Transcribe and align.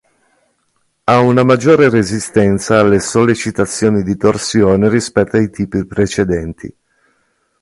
Ha 1.03 1.19
una 1.19 1.43
maggiore 1.43 1.87
resistenza 1.87 2.79
alle 2.79 2.99
sollecitazioni 2.99 4.01
di 4.01 4.17
torsione 4.17 4.89
rispetto 4.89 5.35
ai 5.37 5.51
tipi 5.51 5.85
precedenti. 5.85 6.75